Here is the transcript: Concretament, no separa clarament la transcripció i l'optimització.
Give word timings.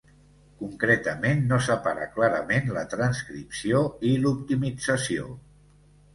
Concretament, 0.59 1.43
no 1.51 1.59
separa 1.67 2.07
clarament 2.15 2.73
la 2.79 2.85
transcripció 2.95 3.83
i 4.15 4.17
l'optimització. 4.25 5.31